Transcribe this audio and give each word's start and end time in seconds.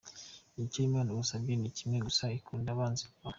icyo 0.65 0.79
Imana 0.87 1.09
igusaba 1.13 1.53
ni 1.61 1.71
kimwe 1.77 1.97
gusa 2.07 2.23
ukunde 2.37 2.69
abanzi 2.71 3.03
bawe. 3.11 3.29